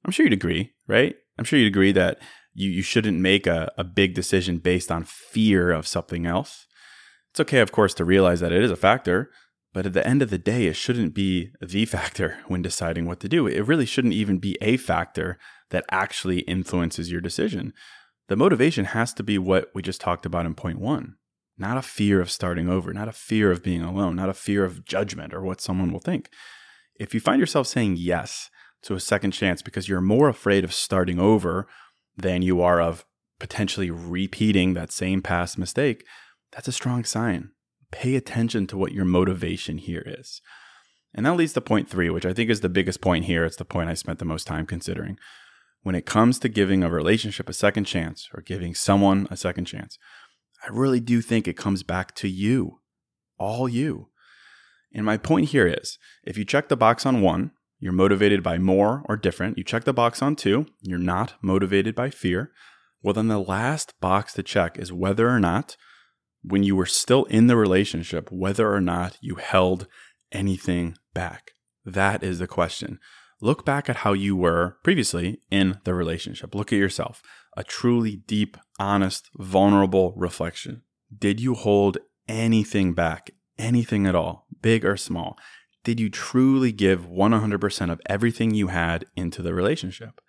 I'm 0.04 0.12
sure 0.12 0.24
you'd 0.24 0.32
agree, 0.32 0.72
right? 0.86 1.14
I'm 1.38 1.44
sure 1.44 1.58
you'd 1.58 1.66
agree 1.66 1.92
that 1.92 2.18
you, 2.54 2.70
you 2.70 2.82
shouldn't 2.82 3.20
make 3.20 3.46
a, 3.46 3.70
a 3.76 3.84
big 3.84 4.14
decision 4.14 4.58
based 4.58 4.90
on 4.90 5.04
fear 5.04 5.70
of 5.70 5.86
something 5.86 6.24
else. 6.24 6.66
It's 7.32 7.40
okay, 7.40 7.60
of 7.60 7.70
course, 7.70 7.92
to 7.94 8.04
realize 8.04 8.40
that 8.40 8.52
it 8.52 8.62
is 8.62 8.70
a 8.70 8.76
factor, 8.76 9.30
but 9.76 9.84
at 9.84 9.92
the 9.92 10.06
end 10.06 10.22
of 10.22 10.30
the 10.30 10.38
day, 10.38 10.68
it 10.68 10.74
shouldn't 10.74 11.12
be 11.12 11.50
the 11.60 11.84
factor 11.84 12.38
when 12.46 12.62
deciding 12.62 13.04
what 13.04 13.20
to 13.20 13.28
do. 13.28 13.46
It 13.46 13.66
really 13.66 13.84
shouldn't 13.84 14.14
even 14.14 14.38
be 14.38 14.56
a 14.62 14.78
factor 14.78 15.36
that 15.68 15.84
actually 15.90 16.38
influences 16.38 17.12
your 17.12 17.20
decision. 17.20 17.74
The 18.28 18.36
motivation 18.36 18.86
has 18.86 19.12
to 19.12 19.22
be 19.22 19.36
what 19.36 19.68
we 19.74 19.82
just 19.82 20.00
talked 20.00 20.24
about 20.24 20.46
in 20.46 20.54
point 20.54 20.80
one 20.80 21.16
not 21.58 21.76
a 21.76 21.82
fear 21.82 22.22
of 22.22 22.30
starting 22.30 22.70
over, 22.70 22.94
not 22.94 23.08
a 23.08 23.12
fear 23.12 23.50
of 23.50 23.62
being 23.62 23.82
alone, 23.82 24.16
not 24.16 24.30
a 24.30 24.34
fear 24.34 24.64
of 24.64 24.82
judgment 24.86 25.34
or 25.34 25.42
what 25.42 25.60
someone 25.60 25.92
will 25.92 26.00
think. 26.00 26.30
If 26.98 27.12
you 27.12 27.20
find 27.20 27.38
yourself 27.38 27.66
saying 27.66 27.96
yes 27.98 28.48
to 28.84 28.94
a 28.94 29.00
second 29.00 29.32
chance 29.32 29.60
because 29.60 29.90
you're 29.90 30.00
more 30.00 30.30
afraid 30.30 30.64
of 30.64 30.72
starting 30.72 31.18
over 31.18 31.68
than 32.16 32.40
you 32.40 32.62
are 32.62 32.80
of 32.80 33.04
potentially 33.38 33.90
repeating 33.90 34.72
that 34.72 34.90
same 34.90 35.20
past 35.20 35.58
mistake, 35.58 36.02
that's 36.50 36.68
a 36.68 36.72
strong 36.72 37.04
sign. 37.04 37.50
Pay 37.96 38.14
attention 38.14 38.66
to 38.66 38.76
what 38.76 38.92
your 38.92 39.06
motivation 39.06 39.78
here 39.78 40.02
is. 40.04 40.42
And 41.14 41.24
that 41.24 41.34
leads 41.34 41.54
to 41.54 41.62
point 41.62 41.88
three, 41.88 42.10
which 42.10 42.26
I 42.26 42.34
think 42.34 42.50
is 42.50 42.60
the 42.60 42.68
biggest 42.68 43.00
point 43.00 43.24
here. 43.24 43.46
It's 43.46 43.56
the 43.56 43.64
point 43.64 43.88
I 43.88 43.94
spent 43.94 44.18
the 44.18 44.26
most 44.26 44.46
time 44.46 44.66
considering. 44.66 45.16
When 45.82 45.94
it 45.94 46.04
comes 46.04 46.38
to 46.40 46.50
giving 46.50 46.84
a 46.84 46.90
relationship 46.90 47.48
a 47.48 47.54
second 47.54 47.84
chance 47.84 48.28
or 48.34 48.42
giving 48.42 48.74
someone 48.74 49.26
a 49.30 49.36
second 49.36 49.64
chance, 49.64 49.96
I 50.62 50.68
really 50.70 51.00
do 51.00 51.22
think 51.22 51.48
it 51.48 51.56
comes 51.56 51.82
back 51.82 52.14
to 52.16 52.28
you, 52.28 52.80
all 53.38 53.66
you. 53.66 54.10
And 54.92 55.06
my 55.06 55.16
point 55.16 55.48
here 55.48 55.66
is 55.66 55.98
if 56.22 56.36
you 56.36 56.44
check 56.44 56.68
the 56.68 56.76
box 56.76 57.06
on 57.06 57.22
one, 57.22 57.52
you're 57.78 57.92
motivated 57.92 58.42
by 58.42 58.58
more 58.58 59.04
or 59.08 59.16
different. 59.16 59.56
You 59.56 59.64
check 59.64 59.84
the 59.84 59.94
box 59.94 60.20
on 60.20 60.36
two, 60.36 60.66
you're 60.82 60.98
not 60.98 61.32
motivated 61.40 61.94
by 61.94 62.10
fear. 62.10 62.52
Well, 63.02 63.14
then 63.14 63.28
the 63.28 63.38
last 63.38 63.94
box 64.02 64.34
to 64.34 64.42
check 64.42 64.78
is 64.78 64.92
whether 64.92 65.30
or 65.30 65.40
not 65.40 65.78
when 66.46 66.62
you 66.62 66.76
were 66.76 66.86
still 66.86 67.24
in 67.24 67.48
the 67.48 67.56
relationship, 67.56 68.30
whether 68.30 68.72
or 68.72 68.80
not 68.80 69.18
you 69.20 69.34
held 69.34 69.86
anything 70.30 70.96
back. 71.12 71.52
That 71.84 72.22
is 72.22 72.38
the 72.38 72.46
question. 72.46 72.98
Look 73.40 73.64
back 73.64 73.90
at 73.90 73.96
how 73.96 74.12
you 74.12 74.34
were 74.36 74.78
previously 74.82 75.40
in 75.50 75.80
the 75.84 75.92
relationship. 75.92 76.54
Look 76.54 76.72
at 76.72 76.78
yourself. 76.78 77.20
A 77.56 77.64
truly 77.64 78.16
deep, 78.16 78.56
honest, 78.78 79.28
vulnerable 79.36 80.14
reflection. 80.16 80.82
Did 81.16 81.40
you 81.40 81.54
hold 81.54 81.98
anything 82.28 82.94
back? 82.94 83.30
Anything 83.58 84.06
at 84.06 84.14
all, 84.14 84.46
big 84.62 84.84
or 84.84 84.96
small? 84.96 85.36
Did 85.84 86.00
you 86.00 86.10
truly 86.10 86.72
give 86.72 87.06
100% 87.06 87.92
of 87.92 88.00
everything 88.06 88.54
you 88.54 88.68
had 88.68 89.04
into 89.16 89.42
the 89.42 89.54
relationship? 89.54 90.20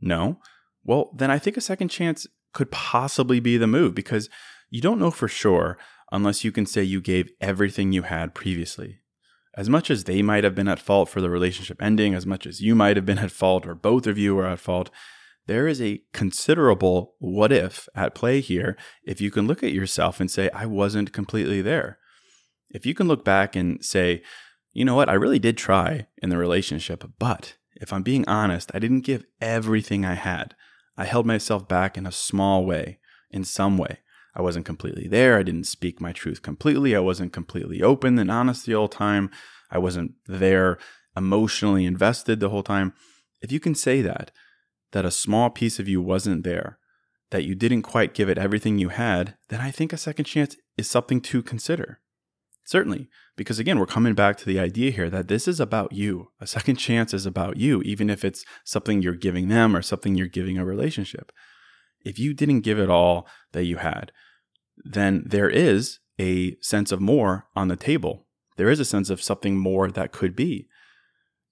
No? 0.00 0.40
Well, 0.84 1.10
then 1.14 1.30
I 1.30 1.38
think 1.38 1.56
a 1.56 1.62
second 1.62 1.88
chance 1.88 2.26
could 2.52 2.70
possibly 2.70 3.40
be 3.40 3.56
the 3.56 3.66
move 3.66 3.94
because 3.94 4.28
you 4.70 4.80
don't 4.80 4.98
know 4.98 5.10
for 5.10 5.28
sure 5.28 5.78
unless 6.10 6.44
you 6.44 6.52
can 6.52 6.66
say 6.66 6.82
you 6.82 7.00
gave 7.00 7.30
everything 7.40 7.92
you 7.92 8.02
had 8.02 8.34
previously. 8.34 9.00
As 9.56 9.68
much 9.68 9.90
as 9.90 10.04
they 10.04 10.22
might 10.22 10.44
have 10.44 10.54
been 10.54 10.68
at 10.68 10.78
fault 10.78 11.08
for 11.08 11.20
the 11.20 11.30
relationship 11.30 11.82
ending, 11.82 12.14
as 12.14 12.24
much 12.24 12.46
as 12.46 12.60
you 12.60 12.74
might 12.74 12.96
have 12.96 13.06
been 13.06 13.18
at 13.18 13.32
fault, 13.32 13.66
or 13.66 13.74
both 13.74 14.06
of 14.06 14.16
you 14.16 14.34
were 14.34 14.46
at 14.46 14.60
fault, 14.60 14.90
there 15.46 15.66
is 15.66 15.80
a 15.80 16.02
considerable 16.12 17.14
what 17.18 17.50
if 17.50 17.88
at 17.94 18.14
play 18.14 18.40
here 18.40 18.76
if 19.02 19.20
you 19.20 19.30
can 19.30 19.46
look 19.46 19.62
at 19.62 19.72
yourself 19.72 20.20
and 20.20 20.30
say, 20.30 20.50
I 20.50 20.66
wasn't 20.66 21.12
completely 21.12 21.62
there. 21.62 21.98
If 22.70 22.84
you 22.84 22.94
can 22.94 23.08
look 23.08 23.24
back 23.24 23.56
and 23.56 23.84
say, 23.84 24.22
you 24.72 24.84
know 24.84 24.94
what, 24.94 25.08
I 25.08 25.14
really 25.14 25.38
did 25.38 25.56
try 25.56 26.06
in 26.22 26.28
the 26.28 26.36
relationship, 26.36 27.02
but 27.18 27.56
if 27.74 27.92
I'm 27.92 28.02
being 28.02 28.28
honest, 28.28 28.70
I 28.74 28.78
didn't 28.78 29.00
give 29.00 29.24
everything 29.40 30.04
I 30.04 30.14
had. 30.14 30.54
I 30.96 31.04
held 31.04 31.26
myself 31.26 31.66
back 31.66 31.96
in 31.96 32.06
a 32.06 32.12
small 32.12 32.66
way, 32.66 32.98
in 33.30 33.44
some 33.44 33.78
way. 33.78 34.00
I 34.38 34.42
wasn't 34.42 34.66
completely 34.66 35.08
there. 35.08 35.36
I 35.36 35.42
didn't 35.42 35.64
speak 35.64 36.00
my 36.00 36.12
truth 36.12 36.42
completely. 36.42 36.94
I 36.94 37.00
wasn't 37.00 37.32
completely 37.32 37.82
open 37.82 38.16
and 38.20 38.30
honest 38.30 38.64
the 38.64 38.74
whole 38.74 38.88
time. 38.88 39.30
I 39.68 39.78
wasn't 39.78 40.12
there 40.26 40.78
emotionally 41.16 41.84
invested 41.84 42.38
the 42.38 42.48
whole 42.48 42.62
time. 42.62 42.92
If 43.42 43.50
you 43.50 43.58
can 43.58 43.74
say 43.74 44.00
that, 44.02 44.30
that 44.92 45.04
a 45.04 45.10
small 45.10 45.50
piece 45.50 45.80
of 45.80 45.88
you 45.88 46.00
wasn't 46.00 46.44
there, 46.44 46.78
that 47.30 47.44
you 47.44 47.56
didn't 47.56 47.82
quite 47.82 48.14
give 48.14 48.28
it 48.28 48.38
everything 48.38 48.78
you 48.78 48.90
had, 48.90 49.36
then 49.48 49.60
I 49.60 49.72
think 49.72 49.92
a 49.92 49.98
second 49.98 50.26
chance 50.26 50.56
is 50.76 50.88
something 50.88 51.20
to 51.22 51.42
consider. 51.42 51.98
Certainly, 52.64 53.08
because 53.36 53.58
again, 53.58 53.78
we're 53.80 53.86
coming 53.86 54.14
back 54.14 54.36
to 54.36 54.44
the 54.46 54.60
idea 54.60 54.92
here 54.92 55.10
that 55.10 55.26
this 55.26 55.48
is 55.48 55.58
about 55.58 55.92
you. 55.92 56.30
A 56.40 56.46
second 56.46 56.76
chance 56.86 57.12
is 57.12 57.26
about 57.26 57.56
you, 57.56 57.82
even 57.82 58.08
if 58.08 58.24
it's 58.24 58.44
something 58.62 59.02
you're 59.02 59.14
giving 59.14 59.48
them 59.48 59.74
or 59.74 59.82
something 59.82 60.14
you're 60.14 60.28
giving 60.28 60.58
a 60.58 60.64
relationship. 60.64 61.32
If 62.04 62.20
you 62.20 62.34
didn't 62.34 62.60
give 62.60 62.78
it 62.78 62.88
all 62.88 63.26
that 63.52 63.64
you 63.64 63.78
had, 63.78 64.12
then 64.84 65.24
there 65.26 65.50
is 65.50 65.98
a 66.18 66.56
sense 66.60 66.92
of 66.92 67.00
more 67.00 67.46
on 67.54 67.68
the 67.68 67.76
table. 67.76 68.26
There 68.56 68.70
is 68.70 68.80
a 68.80 68.84
sense 68.84 69.10
of 69.10 69.22
something 69.22 69.56
more 69.56 69.90
that 69.90 70.12
could 70.12 70.34
be. 70.34 70.68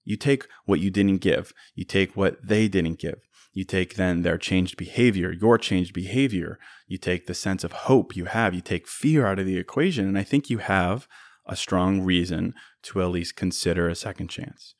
You 0.03 0.17
take 0.17 0.45
what 0.65 0.79
you 0.79 0.89
didn't 0.89 1.17
give, 1.17 1.53
you 1.75 1.83
take 1.83 2.15
what 2.15 2.45
they 2.45 2.67
didn't 2.67 2.99
give. 2.99 3.19
You 3.57 3.63
take 3.63 3.95
then 3.95 4.21
their 4.21 4.37
changed 4.37 4.77
behavior, 4.77 5.31
your 5.31 5.57
changed 5.57 5.91
behavior. 5.91 6.59
You 6.85 6.99
take 6.99 7.25
the 7.25 7.33
sense 7.33 7.63
of 7.63 7.71
hope 7.71 8.15
you 8.15 8.25
have. 8.25 8.53
You 8.53 8.61
take 8.61 8.87
fear 8.87 9.25
out 9.25 9.39
of 9.39 9.47
the 9.47 9.57
equation. 9.57 10.07
And 10.07 10.15
I 10.15 10.21
think 10.21 10.51
you 10.51 10.59
have 10.59 11.07
a 11.47 11.55
strong 11.55 12.01
reason 12.01 12.53
to 12.83 13.01
at 13.01 13.09
least 13.09 13.35
consider 13.35 13.89
a 13.89 13.95
second 13.95 14.27
chance. 14.27 14.75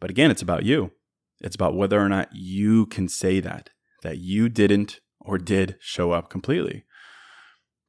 But 0.00 0.10
again, 0.10 0.30
it's 0.30 0.42
about 0.42 0.64
you. 0.64 0.90
It's 1.40 1.54
about 1.56 1.76
whether 1.76 1.98
or 1.98 2.10
not 2.10 2.28
you 2.34 2.84
can 2.84 3.08
say 3.08 3.40
that, 3.40 3.70
that 4.02 4.18
you 4.18 4.50
didn't 4.50 5.00
or 5.18 5.38
did 5.38 5.78
show 5.80 6.12
up 6.12 6.28
completely. 6.28 6.84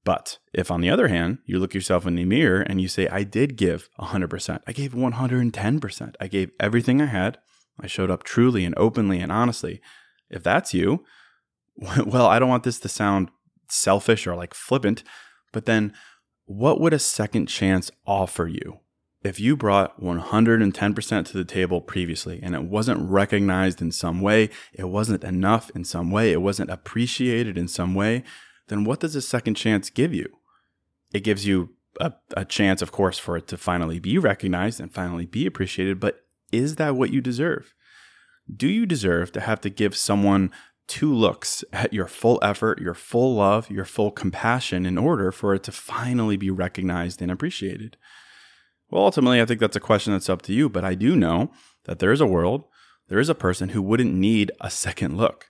But 0.05 0.37
if, 0.53 0.71
on 0.71 0.81
the 0.81 0.89
other 0.89 1.09
hand, 1.09 1.39
you 1.45 1.59
look 1.59 1.73
yourself 1.73 2.05
in 2.05 2.15
the 2.15 2.23
mirror 2.23 2.61
and 2.61 2.79
you 2.79 2.87
say, 2.87 3.07
I 3.07 3.23
did 3.23 3.57
give 3.57 3.89
100%, 3.99 4.61
I 4.65 4.71
gave 4.71 4.93
110%, 4.93 6.15
I 6.21 6.27
gave 6.27 6.51
everything 6.59 7.01
I 7.01 7.07
had, 7.07 7.39
I 7.79 7.87
showed 7.87 8.11
up 8.11 8.23
truly 8.23 8.63
and 8.63 8.75
openly 8.77 9.19
and 9.19 9.31
honestly, 9.31 9.81
if 10.29 10.43
that's 10.43 10.73
you, 10.73 11.03
well, 12.05 12.27
I 12.27 12.39
don't 12.39 12.49
want 12.49 12.63
this 12.63 12.79
to 12.79 12.87
sound 12.87 13.29
selfish 13.67 14.27
or 14.27 14.35
like 14.35 14.53
flippant, 14.53 15.03
but 15.51 15.65
then 15.65 15.91
what 16.45 16.79
would 16.79 16.93
a 16.93 16.99
second 16.99 17.47
chance 17.47 17.89
offer 18.05 18.47
you? 18.47 18.79
If 19.23 19.39
you 19.39 19.57
brought 19.57 19.99
110% 19.99 21.25
to 21.25 21.33
the 21.37 21.43
table 21.43 21.81
previously 21.81 22.39
and 22.43 22.53
it 22.53 22.65
wasn't 22.65 23.09
recognized 23.09 23.81
in 23.81 23.91
some 23.91 24.21
way, 24.21 24.51
it 24.71 24.83
wasn't 24.83 25.23
enough 25.23 25.71
in 25.71 25.83
some 25.83 26.11
way, 26.11 26.31
it 26.31 26.43
wasn't 26.43 26.69
appreciated 26.69 27.57
in 27.57 27.67
some 27.67 27.95
way, 27.95 28.23
then 28.67 28.83
what 28.83 28.99
does 28.99 29.15
a 29.15 29.21
second 29.21 29.55
chance 29.55 29.89
give 29.89 30.13
you? 30.13 30.27
It 31.13 31.23
gives 31.23 31.45
you 31.45 31.69
a, 31.99 32.13
a 32.35 32.45
chance, 32.45 32.81
of 32.81 32.91
course, 32.91 33.17
for 33.17 33.37
it 33.37 33.47
to 33.47 33.57
finally 33.57 33.99
be 33.99 34.17
recognized 34.17 34.79
and 34.79 34.93
finally 34.93 35.25
be 35.25 35.45
appreciated, 35.45 35.99
but 35.99 36.25
is 36.51 36.75
that 36.75 36.95
what 36.95 37.11
you 37.11 37.21
deserve? 37.21 37.73
Do 38.53 38.67
you 38.67 38.85
deserve 38.85 39.31
to 39.33 39.41
have 39.41 39.61
to 39.61 39.69
give 39.69 39.95
someone 39.95 40.51
two 40.87 41.13
looks 41.13 41.63
at 41.73 41.93
your 41.93 42.07
full 42.07 42.39
effort, 42.43 42.79
your 42.79 42.93
full 42.93 43.35
love, 43.35 43.69
your 43.69 43.85
full 43.85 44.11
compassion 44.11 44.85
in 44.85 44.97
order 44.97 45.31
for 45.31 45.53
it 45.55 45.63
to 45.63 45.71
finally 45.71 46.37
be 46.37 46.51
recognized 46.51 47.21
and 47.21 47.31
appreciated? 47.31 47.97
Well, 48.89 49.03
ultimately, 49.03 49.41
I 49.41 49.45
think 49.45 49.59
that's 49.59 49.75
a 49.75 49.81
question 49.81 50.13
that's 50.13 50.29
up 50.29 50.43
to 50.43 50.53
you, 50.53 50.69
but 50.69 50.85
I 50.85 50.93
do 50.93 51.15
know 51.15 51.51
that 51.85 51.99
there 51.99 52.11
is 52.11 52.21
a 52.21 52.27
world, 52.27 52.65
there 53.07 53.19
is 53.19 53.29
a 53.29 53.35
person 53.35 53.69
who 53.69 53.81
wouldn't 53.81 54.13
need 54.13 54.51
a 54.61 54.69
second 54.69 55.17
look. 55.17 55.49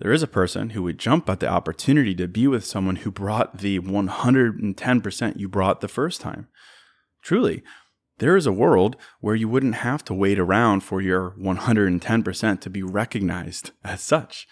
There 0.00 0.12
is 0.12 0.22
a 0.22 0.28
person 0.28 0.70
who 0.70 0.82
would 0.84 0.98
jump 0.98 1.28
at 1.28 1.40
the 1.40 1.48
opportunity 1.48 2.14
to 2.14 2.26
be 2.26 2.46
with 2.46 2.64
someone 2.64 2.96
who 2.96 3.10
brought 3.10 3.58
the 3.58 3.78
110% 3.80 5.38
you 5.38 5.48
brought 5.48 5.80
the 5.80 5.88
first 5.88 6.22
time. 6.22 6.48
Truly, 7.22 7.62
there 8.18 8.36
is 8.36 8.46
a 8.46 8.52
world 8.52 8.96
where 9.20 9.34
you 9.34 9.48
wouldn't 9.48 9.76
have 9.76 10.02
to 10.06 10.14
wait 10.14 10.38
around 10.38 10.80
for 10.80 11.02
your 11.02 11.34
110% 11.38 12.60
to 12.60 12.70
be 12.70 12.82
recognized 12.82 13.72
as 13.84 14.00
such. 14.00 14.48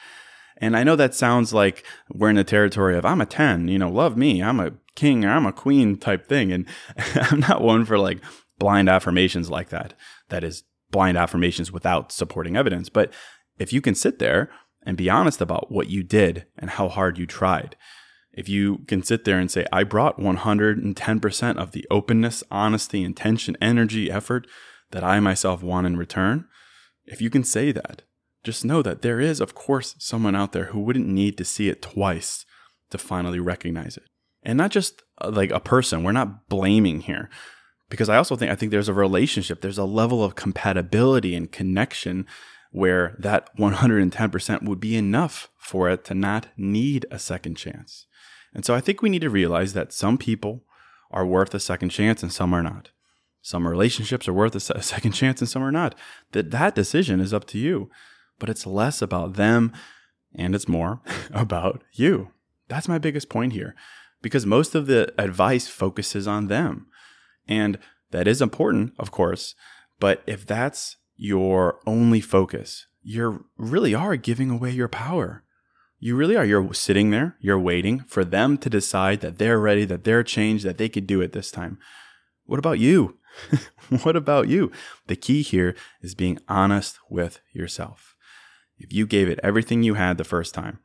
And 0.59 0.76
I 0.76 0.85
know 0.85 0.97
that 0.97 1.14
sounds 1.14 1.55
like 1.55 1.85
we're 2.11 2.31
in 2.31 2.37
the 2.37 2.45
territory 2.45 2.97
of 2.99 3.07
I'm 3.07 3.21
a 3.21 3.26
10, 3.26 3.69
you 3.69 3.78
know, 3.78 3.90
love 3.90 4.17
me, 4.17 4.43
I'm 4.43 4.61
a 4.61 4.73
king 4.97 5.25
I'm 5.25 5.47
a 5.47 5.52
queen 5.52 5.97
type 5.97 6.28
thing. 6.28 6.52
And 6.52 6.67
I'm 7.14 7.40
not 7.40 7.62
one 7.62 7.87
for 7.87 7.99
like 7.99 8.19
blind 8.59 8.88
affirmations 8.88 9.49
like 9.49 9.71
that. 9.71 9.95
That 10.28 10.45
is 10.45 10.64
blind 10.90 11.17
affirmations 11.17 11.73
without 11.73 12.12
supporting 12.12 12.57
evidence. 12.57 12.88
But 12.88 13.12
if 13.59 13.73
you 13.73 13.81
can 13.81 13.95
sit 13.95 14.19
there 14.19 14.50
and 14.82 14.96
be 14.96 15.11
honest 15.11 15.40
about 15.40 15.70
what 15.70 15.88
you 15.88 16.03
did 16.03 16.46
and 16.57 16.70
how 16.70 16.88
hard 16.88 17.18
you 17.18 17.26
tried, 17.26 17.76
if 18.33 18.48
you 18.48 18.79
can 18.87 19.03
sit 19.03 19.24
there 19.24 19.38
and 19.38 19.50
say, 19.50 19.66
I 19.72 19.83
brought 19.85 20.18
110% 20.18 21.57
of 21.57 21.72
the 21.72 21.87
openness, 21.90 22.44
honesty, 22.50 23.03
intention, 23.03 23.57
energy, 23.61 24.11
effort 24.11 24.46
that 24.90 25.03
I 25.03 25.20
myself 25.20 25.62
want 25.62 25.87
in 25.87 25.96
return, 25.96 26.46
if 27.05 27.20
you 27.20 27.31
can 27.31 27.42
say 27.42 27.72
that, 27.72 28.03
just 28.44 28.64
know 28.64 28.83
that 28.83 29.03
there 29.03 29.20
is, 29.20 29.40
of 29.40 29.55
course, 29.55 29.96
someone 29.98 30.37
out 30.37 30.53
there 30.53 30.66
who 30.66 30.81
wouldn't 30.81 31.09
need 31.09 31.37
to 31.38 31.44
see 31.44 31.68
it 31.68 31.83
twice 31.83 32.46
to 32.90 32.98
finally 32.98 33.40
recognize 33.40 33.96
it. 33.96 34.05
And 34.42 34.57
not 34.57 34.70
just 34.70 35.03
uh, 35.20 35.31
like 35.31 35.50
a 35.50 35.61
person, 35.61 36.03
we're 36.03 36.12
not 36.12 36.48
blaming 36.48 37.00
here. 37.00 37.29
Because 37.90 38.09
I 38.09 38.16
also 38.16 38.37
think 38.37 38.53
I 38.53 38.55
think 38.55 38.70
there's 38.70 38.88
a 38.88 38.94
relationship, 38.94 39.61
there's 39.61 39.79
a 39.79 39.85
level 39.85 40.22
of 40.22 40.35
compatibility 40.35 41.35
and 41.35 41.50
connection 41.50 42.26
where 42.70 43.16
that 43.18 43.57
110% 43.57 44.62
would 44.62 44.81
be 44.81 44.96
enough 44.96 45.48
for 45.57 45.88
it 45.88 46.04
to 46.04 46.14
not 46.14 46.48
need 46.57 47.07
a 47.11 47.18
second 47.18 47.57
chance. 47.57 48.07
And 48.54 48.64
so 48.64 48.74
I 48.74 48.81
think 48.81 49.02
we 49.02 49.09
need 49.09 49.22
to 49.22 49.31
realize 49.31 49.72
that 49.72 49.92
some 49.92 50.18
people 50.18 50.64
are 51.11 51.26
worth 51.26 51.54
a 51.54 51.61
second 51.61 51.90
chance 51.90 52.22
and 52.22 52.33
some 52.33 52.54
are 52.54 52.62
not. 52.62 52.90
Some 53.40 53.66
relationships 53.66 54.28
are 54.28 54.33
worth 54.33 54.54
a 54.54 54.61
second 54.83 55.12
chance 55.12 55.40
and 55.40 55.48
some 55.48 55.62
are 55.62 55.72
not. 55.72 55.94
That 56.33 56.50
that 56.50 56.74
decision 56.74 57.20
is 57.20 57.33
up 57.33 57.46
to 57.48 57.59
you, 57.59 57.90
but 58.38 58.50
it's 58.50 58.66
less 58.66 59.00
about 59.00 59.35
them 59.35 59.72
and 60.35 60.54
it's 60.54 60.68
more 60.68 61.00
about 61.31 61.83
you. 61.92 62.31
That's 62.68 62.88
my 62.88 62.98
biggest 62.98 63.28
point 63.28 63.54
here 63.54 63.74
because 64.20 64.44
most 64.44 64.74
of 64.74 64.87
the 64.87 65.12
advice 65.18 65.68
focuses 65.68 66.26
on 66.26 66.48
them. 66.48 66.87
And 67.46 67.78
that 68.11 68.28
is 68.28 68.42
important, 68.42 68.92
of 68.98 69.11
course, 69.11 69.54
but 70.00 70.22
if 70.26 70.46
that's 70.46 70.96
your 71.18 71.81
only 71.85 72.20
focus, 72.20 72.87
you 73.02 73.46
really 73.59 73.94
are 73.94 74.16
giving 74.16 74.50
away 74.50 74.70
your 74.70 74.88
power. 74.88 75.42
You 75.98 76.14
really 76.14 76.37
are. 76.37 76.44
You're 76.44 76.72
sitting 76.72 77.11
there, 77.11 77.37
you're 77.40 77.59
waiting 77.59 78.00
for 78.07 78.24
them 78.24 78.57
to 78.59 78.70
decide 78.70 79.20
that 79.20 79.38
they're 79.38 79.59
ready, 79.59 79.85
that 79.85 80.04
they're 80.04 80.22
changed, 80.22 80.64
that 80.64 80.78
they 80.78 80.88
could 80.88 81.07
do 81.07 81.20
it 81.20 81.33
this 81.33 81.50
time. 81.50 81.78
What 82.46 82.61
about 82.61 82.78
you? 82.78 83.18
what 84.02 84.14
about 84.14 84.48
you? 84.48 84.70
The 85.09 85.16
key 85.16 85.42
here 85.42 85.74
is 86.00 86.14
being 86.14 86.38
honest 86.48 86.98
with 87.11 87.40
yourself. 87.52 88.14
If 88.78 88.92
you 88.92 89.07
gave 89.07 89.28
it 89.28 89.40
everything 89.42 89.83
you 89.83 89.94
had 89.94 90.18
the 90.18 90.24
first 90.24 90.54
time, 90.54 90.78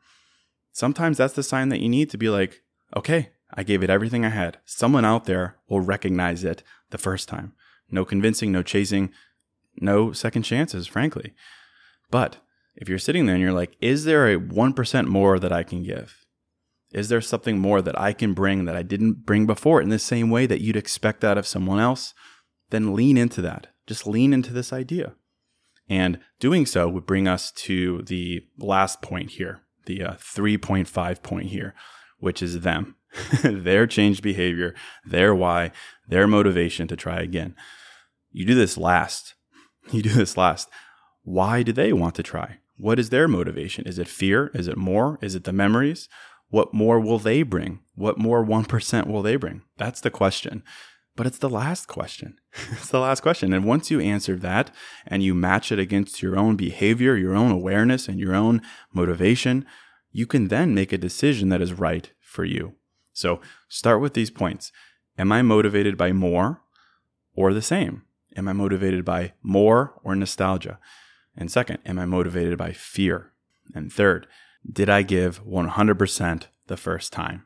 sometimes 0.72 1.20
that's 1.20 1.36
the 1.36 1.44
sign 1.44 1.70
that 1.70 1.80
you 1.80 1.90
need 1.90 2.10
to 2.10 2.18
be 2.18 2.30
like, 2.30 2.64
okay, 2.98 3.30
I 3.54 3.62
gave 3.62 3.84
it 3.84 3.92
everything 3.92 4.26
I 4.26 4.30
had. 4.30 4.58
Someone 4.66 5.06
out 5.06 5.26
there 5.26 5.58
will 5.70 5.82
recognize 5.82 6.44
it 6.44 6.64
the 6.90 6.98
first 6.98 7.30
time. 7.30 7.54
No 7.92 8.04
convincing, 8.04 8.52
no 8.52 8.64
chasing, 8.64 9.12
no 9.78 10.12
second 10.12 10.44
chances, 10.44 10.88
frankly. 10.88 11.34
But 12.12 12.38
if 12.76 12.90
you're 12.90 13.00
sitting 13.00 13.26
there 13.26 13.36
and 13.36 13.44
you're 13.44 13.54
like, 13.54 13.76
is 13.82 14.06
there 14.06 14.28
a 14.32 14.40
1% 14.40 15.08
more 15.08 15.40
that 15.40 15.52
I 15.52 15.64
can 15.64 15.84
give? 15.84 16.26
Is 16.92 17.10
there 17.10 17.22
something 17.22 17.58
more 17.58 17.82
that 17.82 18.00
I 18.00 18.14
can 18.14 18.34
bring 18.34 18.66
that 18.66 18.76
I 18.76 18.84
didn't 18.84 19.26
bring 19.26 19.48
before 19.48 19.82
in 19.82 19.90
the 19.90 20.00
same 20.00 20.30
way 20.30 20.46
that 20.46 20.62
you'd 20.62 20.78
expect 20.78 21.24
out 21.24 21.38
of 21.38 21.48
someone 21.48 21.80
else? 21.80 22.14
Then 22.70 22.94
lean 22.94 23.18
into 23.18 23.42
that. 23.42 23.68
Just 23.88 24.06
lean 24.06 24.32
into 24.32 24.54
this 24.54 24.72
idea. 24.72 25.16
And 25.90 26.20
doing 26.40 26.66
so 26.66 26.88
would 26.88 27.06
bring 27.06 27.28
us 27.28 27.52
to 27.52 28.04
the 28.04 28.42
last 28.58 29.02
point 29.02 29.32
here, 29.32 29.62
the 29.86 30.04
uh, 30.04 30.14
3.5 30.14 31.24
point 31.24 31.48
here, 31.48 31.74
which 32.20 32.42
is 32.42 32.62
them, 32.62 32.96
their 33.44 33.86
changed 33.86 34.22
behavior, 34.22 34.74
their 35.04 35.36
why, 35.36 35.72
their 36.08 36.28
motivation 36.28 36.88
to 36.88 36.96
try 36.96 37.20
again. 37.20 37.56
You 38.32 38.46
do 38.46 38.56
this 38.56 38.78
last. 38.78 39.36
You 39.92 40.02
do 40.02 40.10
this 40.10 40.38
last. 40.38 40.70
Why 41.24 41.64
do 41.64 41.72
they 41.72 41.94
want 41.94 42.16
to 42.16 42.24
try? 42.24 42.60
What 42.78 43.00
is 43.00 43.10
their 43.10 43.28
motivation? 43.28 43.86
Is 43.86 44.00
it 44.00 44.08
fear? 44.08 44.52
Is 44.54 44.68
it 44.68 44.78
more? 44.78 45.20
Is 45.22 45.36
it 45.36 45.44
the 45.44 45.54
memories? 45.54 46.10
What 46.50 46.74
more 46.74 47.00
will 47.00 47.20
they 47.20 47.44
bring? 47.44 47.80
What 47.96 48.18
more 48.18 48.46
1% 48.46 49.08
will 49.08 49.22
they 49.22 49.36
bring? 49.36 49.62
That's 49.78 50.02
the 50.02 50.10
question. 50.10 50.64
But 51.16 51.28
it's 51.28 51.38
the 51.38 51.50
last 51.50 51.88
question. 51.88 52.38
it's 52.72 52.90
the 52.90 53.00
last 53.00 53.22
question. 53.22 53.54
And 53.54 53.66
once 53.66 53.92
you 53.92 54.00
answer 54.00 54.36
that 54.38 54.72
and 55.06 55.24
you 55.24 55.34
match 55.34 55.72
it 55.72 55.80
against 55.80 56.22
your 56.22 56.38
own 56.38 56.56
behavior, 56.56 57.16
your 57.16 57.36
own 57.36 57.52
awareness, 57.52 58.08
and 58.08 58.20
your 58.20 58.34
own 58.34 58.62
motivation, 58.94 59.66
you 60.12 60.26
can 60.26 60.48
then 60.48 60.74
make 60.74 60.92
a 60.92 60.98
decision 60.98 61.50
that 61.50 61.62
is 61.62 61.74
right 61.74 62.12
for 62.20 62.46
you. 62.46 62.74
So 63.14 63.42
start 63.68 64.02
with 64.02 64.14
these 64.14 64.32
points. 64.32 64.72
Am 65.18 65.32
I 65.32 65.44
motivated 65.44 65.98
by 65.98 66.12
more 66.12 66.62
or 67.36 67.54
the 67.54 67.62
same? 67.62 68.04
Am 68.36 68.48
I 68.48 68.54
motivated 68.54 69.06
by 69.06 69.34
more 69.42 70.00
or 70.04 70.16
nostalgia? 70.16 70.80
And 71.36 71.52
second, 71.52 71.80
am 71.86 72.00
I 72.00 72.06
motivated 72.06 72.58
by 72.58 72.72
fear? 72.72 73.32
And 73.74 73.92
third, 73.92 74.28
did 74.72 74.90
I 74.90 75.02
give 75.02 75.44
100% 75.46 76.44
the 76.68 76.78
first 76.78 77.12
time? 77.14 77.46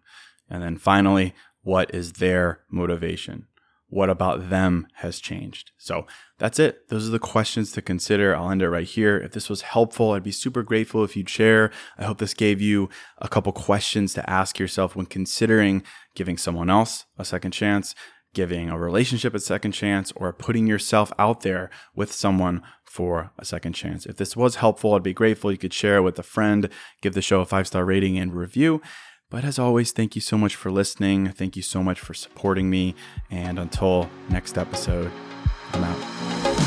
And 0.50 0.64
then 0.64 0.78
finally, 0.78 1.34
what 1.62 1.94
is 1.94 2.14
their 2.14 2.62
motivation? 2.70 3.48
what 3.90 4.10
about 4.10 4.50
them 4.50 4.88
has 4.96 5.20
changed? 5.20 5.72
So 5.78 6.06
that's 6.38 6.60
it. 6.60 6.90
Those 6.90 7.08
are 7.08 7.12
the 7.12 7.20
questions 7.20 7.72
to 7.72 7.82
consider. 7.82 8.36
I'll 8.36 8.52
end 8.52 8.62
it 8.62 8.70
right 8.70 8.88
here. 8.88 9.18
If 9.18 9.32
this 9.32 9.50
was 9.50 9.62
helpful, 9.62 10.12
I'd 10.12 10.24
be 10.24 10.32
super 10.32 10.62
grateful 10.62 11.04
if 11.04 11.16
you'd 11.16 11.30
share. 11.30 11.72
I 11.98 12.04
hope 12.04 12.18
this 12.18 12.34
gave 12.34 12.62
you 12.62 12.90
a 13.20 13.30
couple 13.30 13.54
questions 13.54 14.14
to 14.16 14.30
ask 14.30 14.60
yourself 14.60 14.96
when 14.96 15.06
considering 15.06 15.84
giving 16.16 16.38
someone 16.38 16.70
else 16.70 17.06
a 17.18 17.24
second 17.24 17.52
chance, 17.52 17.96
giving 18.34 18.70
a 18.70 18.78
relationship 18.78 19.34
a 19.34 19.40
second 19.40 19.72
chance, 19.72 20.12
or 20.16 20.32
putting 20.34 20.68
yourself 20.68 21.12
out 21.18 21.42
there 21.42 21.70
with 21.96 22.12
someone 22.12 22.62
for 22.84 23.32
a 23.38 23.46
second 23.46 23.74
chance. 23.74 24.06
If 24.06 24.18
this 24.18 24.36
was 24.36 24.56
helpful, 24.56 24.94
I'd 24.94 25.04
be 25.04 25.14
grateful. 25.14 25.52
You 25.52 25.58
could 25.58 25.74
share 25.74 25.98
it 25.98 26.02
with 26.02 26.20
a 26.20 26.24
friend, 26.24 26.70
give 27.02 27.14
the 27.14 27.22
show 27.22 27.42
a 27.42 27.46
five 27.46 27.68
star 27.68 27.86
rating 27.86 28.18
and 28.18 28.34
review. 28.34 28.82
But 29.30 29.44
as 29.44 29.60
always, 29.60 29.92
thank 29.92 30.16
you 30.16 30.22
so 30.22 30.38
much 30.38 30.56
for 30.56 30.72
listening. 30.72 31.30
Thank 31.30 31.58
you 31.58 31.62
so 31.62 31.84
much 31.84 32.00
for 32.00 32.14
supporting 32.14 32.70
me. 32.70 32.96
And 33.30 33.60
until 33.60 34.10
next 34.30 34.58
episode, 34.58 35.12
I'm 35.74 35.84
out. 35.84 36.67